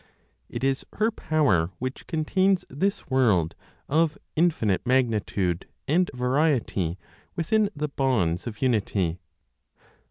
It 0.49 0.63
is 0.63 0.83
her 0.93 1.11
power 1.11 1.69
which 1.77 2.07
contains 2.07 2.65
this 2.71 3.11
world 3.11 3.53
of 3.87 4.17
infinite 4.35 4.83
magnitude 4.83 5.67
and 5.87 6.09
variety 6.15 6.97
within 7.35 7.69
the 7.75 7.89
bonds 7.89 8.47
of 8.47 8.63
unity. 8.63 9.19